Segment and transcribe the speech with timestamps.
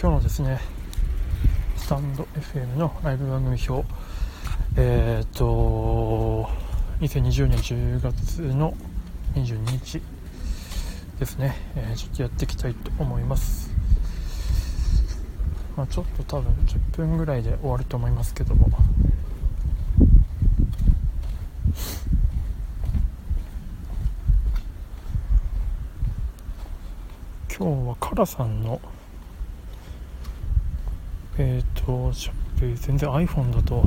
[0.00, 0.60] 今日のですね、
[1.76, 3.86] スタンド FM のライブ番組表、
[4.76, 6.48] えっ、と、
[7.00, 8.74] 2020年10月の
[9.34, 10.02] 22日
[11.18, 13.70] ですね、えーちょっとやっていきたいと思います。
[15.76, 18.68] まあ、ちょっと多分10分ぐらいで終わると思いますけども。
[27.56, 28.80] 今日はカラさんの
[31.36, 33.84] えっ、とシャープ全然 iPhone だと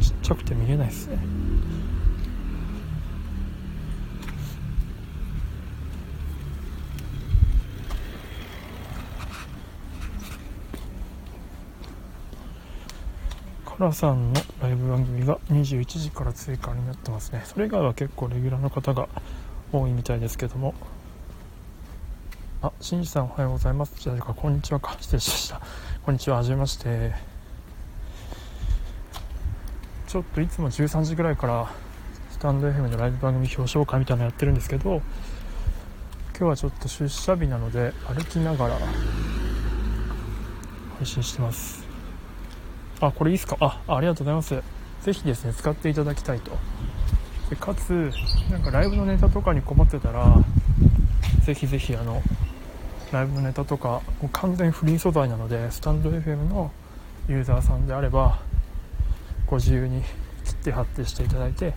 [0.00, 1.18] ちっちゃくて見えないですね
[13.64, 19.08] カラさんのライブ番組が21時から追加になってますねそれ以外は結構レギュラーの方が
[19.72, 20.72] 多いみたいですけども
[22.62, 23.94] あ、しんじさんおはようございます。
[23.98, 24.96] じゃあ、こんにちはか。
[24.98, 25.60] 失礼しました。
[26.06, 27.12] こんにちは、はじめまして。
[30.06, 31.68] ちょっといつも13時ぐらいから、
[32.30, 35.02] スタンド FM のライブ番組表彰会みたいなのやってるんですけど、
[36.38, 38.78] 今日はちょっと出社日なので、歩きながら、
[40.98, 41.84] 配信してます。
[43.00, 43.56] あ、これいいっすか？
[43.58, 44.62] あ、ありがとうございます。
[45.02, 46.52] ぜひですね、使っていただきたいと。
[47.50, 48.12] でかつ、
[48.48, 50.38] なんかライブのネタとかに困ってたら、
[51.42, 52.22] ぜひぜひあの
[53.16, 56.70] ライブのネタとかもう完全フリー素材なのでスタンド FM の
[57.28, 58.40] ユーザーさんであれば
[59.46, 60.02] ご自由に
[60.44, 61.72] 切って貼ってしていただいて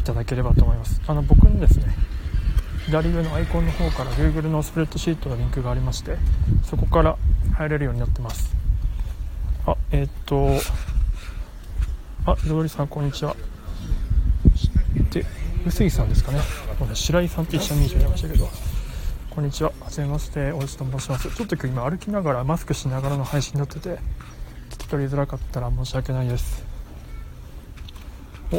[0.00, 1.00] いただければと思います。
[1.06, 1.94] あの僕のですね
[2.86, 6.16] 左上のアイコンの方から Google のスプレッドシートのリンクがありまして
[6.64, 7.16] そこから
[7.54, 8.56] 入れるようになってます。
[9.66, 10.48] あえーっと
[12.26, 13.36] あ井上さんこんにちは。
[15.12, 15.24] で
[15.66, 16.40] 臼井さんですかね。
[16.94, 18.48] 白井さんって一緒に見えちゃいましたけど。
[19.30, 19.72] こんにちは。
[19.80, 20.50] はじめまして。
[20.50, 21.30] おじと申します。
[21.32, 23.90] ちょっと今日今歩きながらマスクしながらの配信になってて
[24.70, 26.64] 聞き取りづらかったら申し訳ないです。
[28.50, 28.56] お。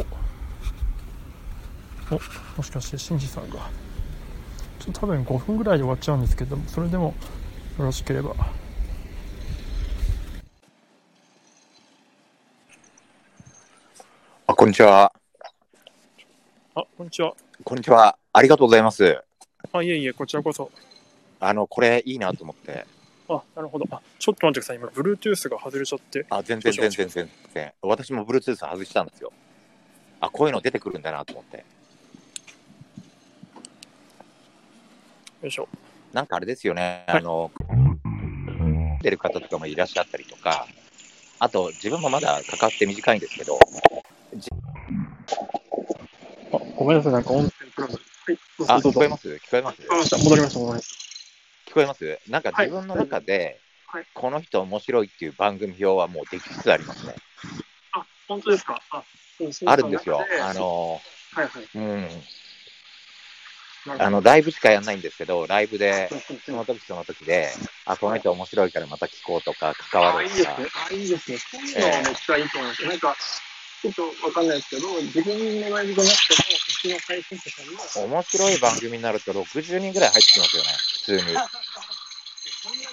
[2.14, 2.20] お。
[2.56, 3.56] もしかしてしんじさんが。
[4.78, 7.14] ちょっと多分5分ぐらいで終わっちゃうんですけどもそれでも
[7.78, 8.34] よろしければ。
[14.46, 15.12] あ、こんにちは。
[16.74, 17.34] あこんにちは。
[17.62, 18.16] こんにちは。
[18.32, 19.22] ありがとうございます。
[19.72, 20.70] あいえいえこちらこそ
[21.40, 22.86] あの、これいいなと思って。
[23.28, 27.72] あなるほどあちょっと待ってください今 Bluetooth が外れちゃってあ、全然どうしよう全然全然。
[27.82, 29.32] 私も Bluetooth 外したんですよ。
[30.20, 31.64] あ、こういうの出てくるんだなと思って。
[35.42, 35.68] よいしょ
[36.12, 37.04] なんかあれですよね。
[37.08, 37.50] はいあの、
[39.02, 40.66] 出る方とかもいらっしゃったりとか、
[41.38, 43.58] あと、自分もまだかかって短いんですけど、
[46.52, 47.51] あごめんなさいなんか音
[48.64, 49.28] はいどうぞあ、どうぞ聞こえます？
[49.28, 49.82] 聞こえます？
[49.82, 50.88] 聞こえました戻りました戻りまし
[51.66, 52.18] た聞こえます？
[52.28, 57.18] なんか自分の中で、はいこの人面白いっていう番組表はもうできつつありますね。
[57.92, 58.80] あ、本当ですか？
[58.90, 59.04] あ、
[59.38, 60.18] そうそうあるんですよ。
[60.40, 61.00] ああの、
[61.32, 61.68] はいはい。
[61.74, 62.22] うん。
[63.98, 67.48] あの、ライブしかやんないんですけど、ライブで、そうそうそうその時その時で、
[67.84, 70.68] あ、この人面白いからまた聞こうとか、関わあ、いるとかいですね。。
[70.90, 71.38] あ、いいですね。
[71.38, 72.86] そういうのはめっちゃいいと思います。
[72.86, 73.16] なんか、
[73.82, 76.51] ちょっとわかんないですけど、自分のライブじゃなくて
[76.88, 81.22] も、うちの配信者さんの、面白い番組になると60人ぐらい入ってきますよね、普通に。
[81.22, 82.90] そんな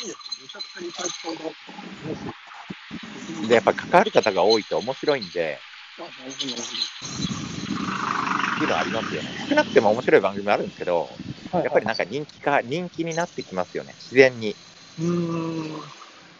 [3.43, 5.59] にでやっぱ関わる方が多いと面白いんで、
[5.97, 6.61] あ、なるほど、なる
[8.55, 9.29] っていうのはありますよね。
[9.49, 11.09] 少なくても面白い番組あるんですけど、
[11.51, 11.63] ほど。
[11.63, 14.55] やっぱりなんか人気か、人気になってきますよね、自然に。
[14.99, 15.81] うーん。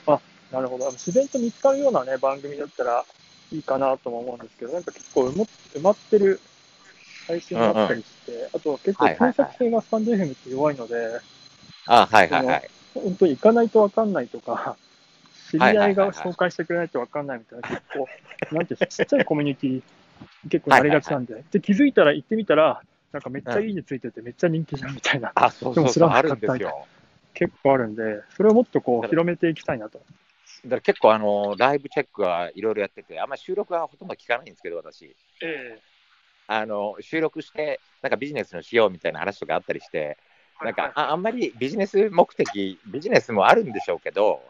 [0.06, 0.22] あ、
[0.52, 0.92] なるほど。
[0.92, 3.06] 自然と見つかるようなね、番組だったら
[3.52, 6.42] いいかなとも思うんですけど、なんか結構埋まってる
[7.30, 10.96] 配信があったりして、あと結構はいはいはい検索性がスタンド FM って弱いので、
[11.86, 12.70] あ、はいはいはい。
[12.96, 14.76] 本当に行かないと分かんないとか、
[15.52, 18.08] 知り合いが紹介してくれないと分かんないみたいな、結構、
[18.56, 19.84] なんていうかちっちゃいコミュニティ、
[20.50, 22.82] 結構なりがちなんで、で、気づいたら行ってみたら、
[23.12, 26.88] なんかめっちゃいいねついてて、めっちゃ人気じゃんみたいな、あ、そうでもそうそう、知らなかったあるんですよ。
[27.36, 30.00] 結構あるんで、それをもっとこう、広めていきたいなと。
[30.66, 35.16] だから結構あの、ライブチェックはいろいろやってて、あんまり収録はほとんど聞かないんですけど、私。
[35.42, 35.80] え
[36.52, 40.18] あの、収録して、なんかビジネスのしようみたいな話とかあったりして、
[40.62, 44.42] えなんか、ああんまりビジネス目的、ビジネスもあるんでしょうけど、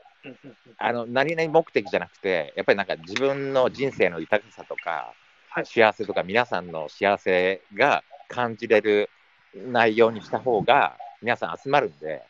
[0.78, 5.14] あの何々目的じゃなくて、やっぱりなんか自分の人生の豊かさとか、
[5.50, 9.10] はい幸せとか、皆さんの幸せが感じれる
[9.54, 12.24] 内容にした方が、皆さん集まるんで、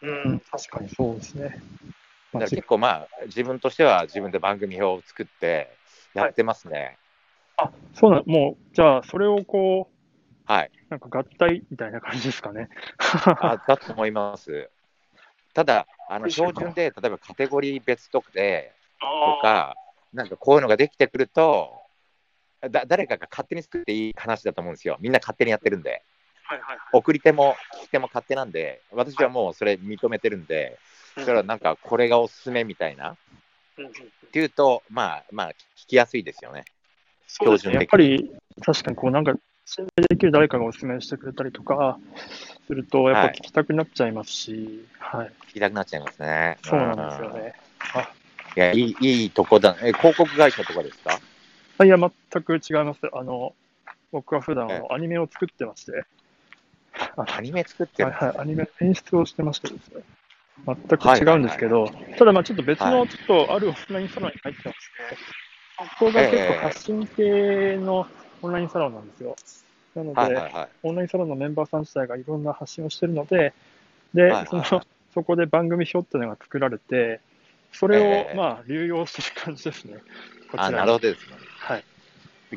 [0.00, 1.62] うん、確かにそうですね。
[2.32, 5.70] だから結構まあ、自分としては自分で番組表を作って
[6.12, 6.98] やってますね。
[7.56, 10.70] あ、そうなん、もう、じゃあ、それをこう、はい。
[10.88, 12.68] なんか合体みたいな感じですかね。
[12.98, 14.68] あだと思います。
[15.54, 19.06] ただ、あの標準で、例えばカテゴリー別とかで、と
[19.40, 19.76] か、
[20.12, 21.72] なんかこういうのができてくると、
[22.60, 24.96] だ誰かが勝手に作っていい話だと思うんですよ。
[25.00, 26.02] みんな勝手にやってるんで。
[26.44, 26.78] はいはいはい。
[26.92, 30.78] 送り手も聞き手も勝手なんで、私はもうそれ認めてるんで、
[31.16, 33.16] だからなんかこれがおすすめみたいな、っ
[33.78, 33.92] うん
[34.30, 36.64] ていうと、まあまあ、聞きやすいですよね。
[37.32, 37.74] そうですね。
[37.74, 38.30] やっぱり、
[38.60, 39.34] 確かにこう、なんか、
[39.64, 41.98] 信頼できる誰かがお勧めしてくれたりとか
[42.66, 45.32] すると、やっぱはい聞きたくなっちゃいますし、はい。
[45.48, 46.58] 聞きたくなっちゃいますね。
[46.62, 47.54] そうなんですよね。
[47.94, 48.08] あ
[48.54, 49.76] いや、いい、いいとこだ。
[49.82, 51.18] え、広告会社とかですか？
[51.78, 53.00] あいや、全く違います。
[53.12, 53.54] あの、
[54.10, 56.04] 僕は普段アニメを作ってまして、
[57.16, 58.10] あ アニメ作ってる？
[58.10, 60.02] はいはい、アニメ演出をしてましてですね、
[60.66, 65.16] 全く違うんですけど、ただまあちょっと別の、はいちょっとあるオンラインサロンに入ってまして、
[65.98, 68.06] そこが結構発信系の
[68.42, 69.36] オンラインサロンなんですよ。
[69.94, 70.68] なので、はいはいはい。
[70.82, 73.52] オンラインサロンのメンバーさん自体がいろんな発信をしてるので、
[74.14, 74.82] で、はいはいその
[75.14, 77.20] そこで番組表っていうのが作られて、
[77.72, 79.98] それを、ええまあ流用してる感じですね。
[80.50, 81.36] こちらあ、になるほどですね。
[81.58, 81.84] はい。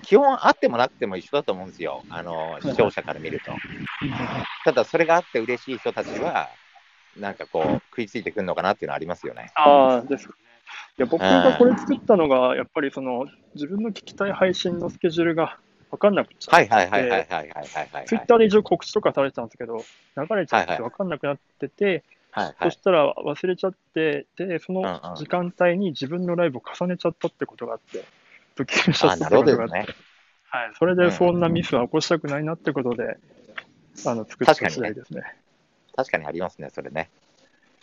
[0.02, 2.04] 基本あってもなくても一緒だと思うんですよ。
[2.10, 3.52] あの、視聴者から見ると。
[4.66, 6.50] ただ、それがあって嬉しい人たちは、
[7.18, 9.52] なんかこう、食いついてくるのかなっていうのはありますよね。
[9.56, 10.28] ああ、です。
[10.98, 15.58] いや僕がこれ作ったのが、やっぱりその自分の聞きたい配信のスケジュールが
[15.92, 16.56] 分かんなくちゃ。
[16.56, 19.84] って、ツイッターで一応告知とかされてたんですけど、
[20.16, 28.06] 流れちゃって分かんなくなってて、はい、そしたら忘れちゃって、で、その時間帯に自分のライブを重ねちゃったってことがあって、
[28.94, 33.18] しちゃった、はい、それでそんなミスは起こしたくないなってことで、
[34.06, 35.24] あの作った次第ですね。
[35.96, 37.10] 確かにありますね、それね。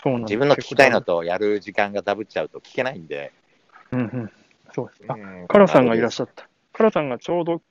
[0.05, 3.33] 自分の聞きたいのとやる時間がダブっちゃうと聞けないんで。
[3.93, 4.33] うんうん。
[4.75, 5.03] そうです。
[5.09, 6.49] あ、うんカラさんがいらっしゃった。
[6.73, 7.63] カラさんがちょうど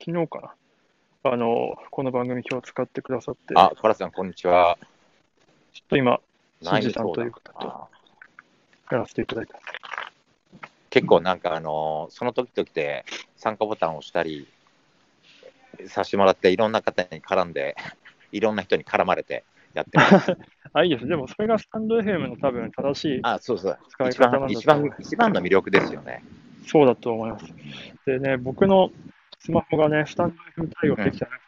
[0.00, 1.30] 昨日かな。
[1.30, 4.78] あの、この番組表を使ってくださって、あ、カラさん、こんにちは。
[5.72, 6.20] ちょっと今、
[6.62, 7.88] 何新次さんという方とあ
[8.90, 9.64] やらせていただいてます。
[10.90, 13.04] 結構なんかあのーその時々で
[13.36, 14.48] 参加ボタンを押したり
[15.86, 17.76] させてもらっていろんな方に絡んで
[18.32, 19.44] いろんな人に絡まれて
[19.74, 20.36] やってます。
[20.72, 21.06] あ、いいです。
[21.06, 23.78] でもそれがスタンド FM の多分正しい、あ、そうそう。
[23.90, 26.24] 使い一方なんだ一番一番の魅力ですよね。
[26.66, 27.46] そうだと思います。
[28.06, 28.90] でね、僕の
[29.38, 31.38] スマホがね、スタンド FM 対応できてなくて、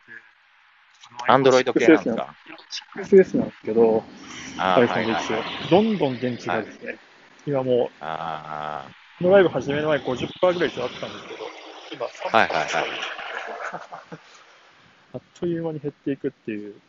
[1.29, 2.35] アンドロイド系なんですか
[2.97, 4.03] ？6S なんですけど、
[4.57, 5.25] はいはいはい。
[5.25, 6.99] 6、どんどん電池がですね、
[7.47, 8.87] 今もう、あ
[9.19, 11.41] このライブ始める前50%ぐらい下がってたんですけど、
[11.93, 12.69] 今3%、はいはいはい
[15.13, 16.81] あっという間に減っていくっていう、あ、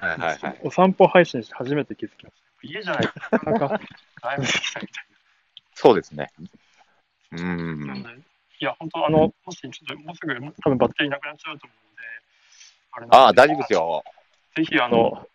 [0.00, 0.60] はいはいはい。
[0.62, 2.48] お散歩配信して初めて気づきました。
[2.62, 3.86] 家じゃないとなかなかみ
[4.20, 4.38] たい
[5.74, 6.30] そうですね。
[7.32, 7.42] うな。
[7.42, 8.02] んなん。
[8.02, 8.08] で、
[8.60, 11.74] いや、本当あの、もしちょっともうすぐ多分バッテリーなくなっちゃうと思
[13.00, 13.72] うんで、あああ、大丈夫です。
[13.72, 14.04] よ。
[14.56, 15.28] ぜひ、あの、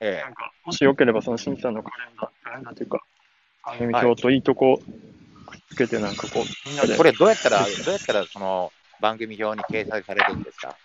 [0.00, 3.02] えなんか、もしよければ、その、しんさんのカレンダー、カレンダーというか、
[3.64, 4.78] 番組表といいとこ
[5.46, 6.86] くっつけて、なんかこう、みんなえ。
[6.88, 10.76] でこ、れどうやったら、どうやったらその番組表に掲載されるんですか？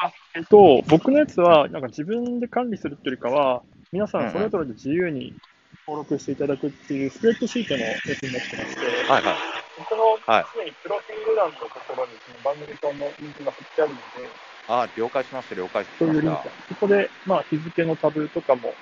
[0.00, 5.32] あえっと、僕のやつは、なんか自分で管理するっていうよりかは、皆さうんそれぞれで自由に
[5.86, 9.34] 登録していただくっていうスプレッドシートのやつになってまして、はいはい。
[9.78, 14.02] 僕のはいすでにプロフィール欄のところにその番組表のリンクが貼ってあるので、
[14.68, 18.74] ああ、了解しました、了解しそういうリンクました。、そこで、まあ、日付のタブとかも、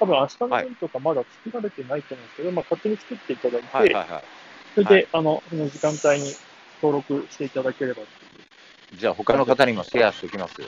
[0.00, 4.22] 多分明日の分とかまだ作られてないと思うんですけど、まあ、勝手に作っていただいて、はいはいはい。
[4.74, 6.32] それで、はいあの、その時間帯に
[6.80, 8.02] 登録していただければ。
[8.94, 10.62] じゃあ他の方にもシェアしておきます。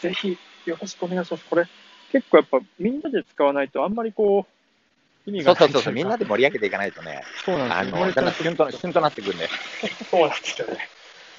[0.00, 1.44] ぜひ、よろしくお願いします。
[1.48, 1.66] これ、
[2.12, 4.46] 結構やっぱ、みんなで使わないと、あんまりこ
[5.26, 8.04] う、意味がないそうそうそうみんなで盛り上げていかないとね、そうなんですよ。
[8.04, 9.48] あの、だんだん旬と旬となってくるんで。
[10.10, 10.88] そうなんですよね。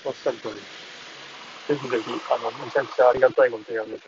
[0.04, 0.56] おっしゃる通り。
[0.56, 4.04] ぜひぜひ、あの、めちゃくちゃありがたいご提案です。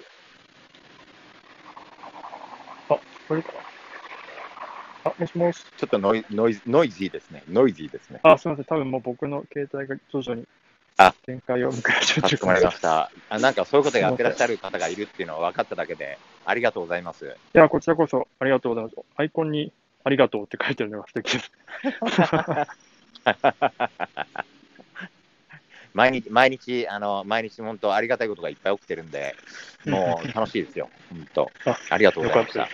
[2.89, 3.53] あ、これか
[5.03, 5.11] な。
[5.11, 5.63] あ、もしもし。
[5.77, 7.43] ちょっとノイノイズノイジーですね。
[7.47, 8.19] ノイジーですね。
[8.23, 8.65] あ、すみません。
[8.65, 10.47] 多分もう僕の携帯が徐々に
[10.98, 13.12] あ限界を迎えちゃかしこまりました。
[13.30, 17.25] あなんかそういうことやってらっしゃる方がいるっていうのは分かっただけで、ありがとうございます。
[17.25, 18.96] いや、こちらこそありがとうございます。
[19.16, 19.72] アイコンに
[20.04, 21.51] ありがとうって書いてるのが素敵です。
[25.94, 29.36] 毎日、毎日、あの、毎日本当ありがたいことがいっぱい起きてるんで、
[29.86, 30.89] もう楽しいですよ。
[31.10, 32.70] 本当あありがとうございましよか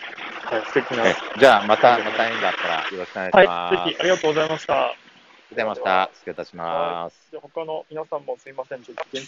[0.50, 0.56] た。
[0.56, 1.08] はい、素敵な。
[1.08, 3.75] えじゃあ、また、また縁があったらよろしくお願いします。
[3.75, 5.02] はい、ぜひありがとうございました。
[5.62, 6.12] ありがとうございました。
[6.13, 7.31] 失礼いたします。
[7.31, 8.83] で他の皆さんもすいません。
[8.83, 9.22] ちょっと現地